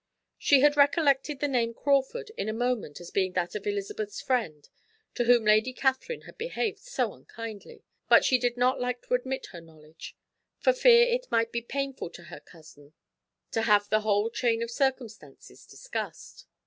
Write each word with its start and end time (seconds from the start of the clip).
She 0.39 0.61
had 0.61 0.75
recollected 0.75 1.39
the 1.41 1.47
name 1.47 1.75
Crawford 1.75 2.31
in 2.35 2.49
a 2.49 2.53
moment 2.53 2.99
as 2.99 3.11
being 3.11 3.33
that 3.33 3.53
of 3.53 3.67
Elizabeth's 3.67 4.19
friend 4.19 4.67
to 5.13 5.25
whom 5.25 5.45
Lady 5.45 5.73
Catherine 5.73 6.21
had 6.21 6.39
behaved 6.39 6.79
so 6.79 7.13
unkindly, 7.13 7.83
but 8.09 8.25
she 8.25 8.39
did 8.39 8.57
not 8.57 8.79
like 8.81 9.03
to 9.03 9.13
admit 9.13 9.49
her 9.51 9.61
knowledge, 9.61 10.15
for 10.57 10.73
fear 10.73 11.03
it 11.03 11.29
might 11.29 11.51
be 11.51 11.61
painful 11.61 12.09
to 12.09 12.23
her 12.23 12.39
cousin 12.39 12.93
to 13.51 13.61
have 13.61 13.89
the 13.89 14.01
whole 14.01 14.31
chain 14.31 14.63
of 14.63 14.71
circumstances 14.71 15.67
discussed. 15.67 16.47